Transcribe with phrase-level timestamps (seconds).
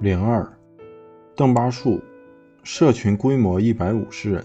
[0.00, 0.48] 零二，
[1.34, 2.00] 邓巴数，
[2.62, 4.44] 社群规模一百五十人。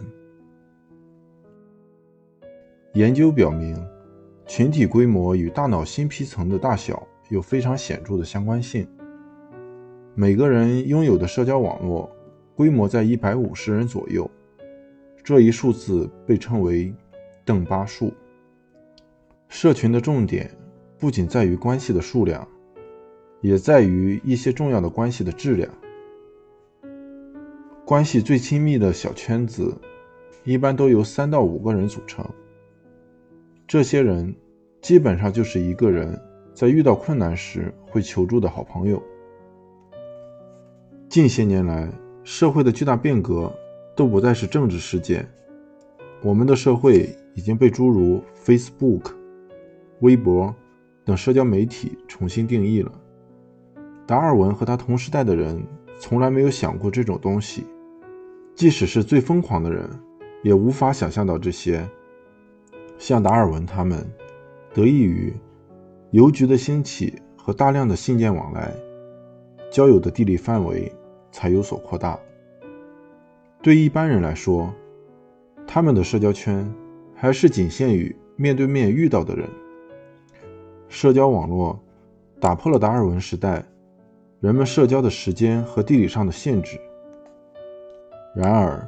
[2.93, 3.77] 研究表明，
[4.47, 8.87] 群体规模与大脑新皮层的大小有非常显著的相关性。
[10.15, 12.11] 每个人拥有的社交网络
[12.55, 14.27] 规模在一百五十人左右，
[15.23, 16.91] 这一数字被称为
[17.45, 18.11] 邓巴数。
[19.49, 20.49] 社群的重点
[20.97, 22.47] 不仅在于关系的数量。
[23.43, 25.69] 也在于一些重要的关系的质量。
[27.85, 29.75] 关系最亲密的小圈子，
[30.45, 32.25] 一般都由三到五个人组成。
[33.67, 34.33] 这些人
[34.81, 36.17] 基本上就是一个人
[36.53, 39.03] 在遇到困难时会求助的好朋友。
[41.09, 41.91] 近些年来，
[42.23, 43.53] 社会的巨大变革
[43.93, 45.29] 都不再是政治事件，
[46.23, 49.11] 我们的社会已经被诸如 Facebook、
[49.99, 50.55] 微博
[51.03, 53.01] 等社交媒体重新定义了。
[54.13, 55.59] 达尔文和他同时代的人
[55.97, 57.65] 从来没有想过这种东西，
[58.53, 59.89] 即使是最疯狂的人，
[60.43, 61.83] 也无法想象到这些。
[62.99, 64.07] 像达尔文他们，
[64.71, 65.33] 得益于
[66.11, 68.71] 邮局的兴起和大量的信件往来，
[69.71, 70.93] 交友的地理范围
[71.31, 72.19] 才有所扩大。
[73.63, 74.71] 对一般人来说，
[75.65, 76.71] 他们的社交圈
[77.15, 79.49] 还是仅限于面对面遇到的人。
[80.87, 81.83] 社交网络
[82.39, 83.65] 打破了达尔文时代。
[84.43, 86.77] 人们社交的时间和地理上的限制。
[88.35, 88.85] 然而，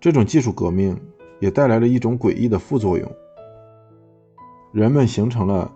[0.00, 1.00] 这种技术革命
[1.38, 3.08] 也带来了一种诡异的副作用：
[4.72, 5.72] 人们形成了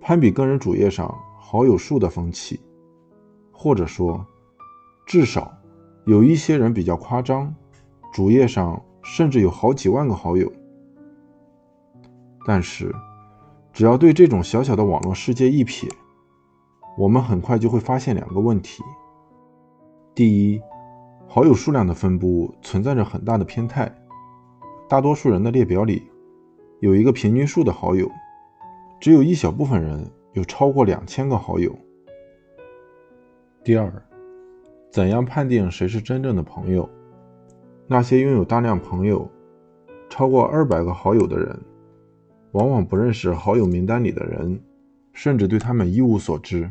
[0.00, 2.60] 攀比个人主页上好友数的风气，
[3.50, 4.24] 或者说，
[5.06, 5.52] 至少
[6.04, 7.52] 有一些人比较夸张，
[8.12, 10.48] 主页上甚至有好几万个好友。
[12.46, 12.94] 但是，
[13.72, 15.90] 只要对这种小小的网络世界一瞥，
[16.96, 18.82] 我们很快就会发现两个问题：
[20.14, 20.60] 第一，
[21.26, 23.90] 好友数量的分布存在着很大的偏态，
[24.88, 26.02] 大多数人的列表里
[26.80, 28.10] 有一个平均数的好友，
[29.00, 31.74] 只有一小部分人有超过两千个好友。
[33.64, 33.90] 第二，
[34.90, 36.86] 怎样判定谁是真正的朋友？
[37.86, 39.26] 那些拥有大量朋友、
[40.10, 41.58] 超过二百个好友的人，
[42.52, 44.60] 往往不认识好友名单里的人，
[45.14, 46.70] 甚至对他们一无所知。